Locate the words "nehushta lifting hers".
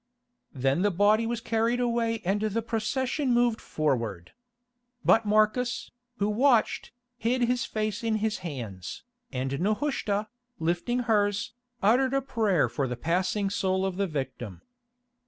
9.59-11.53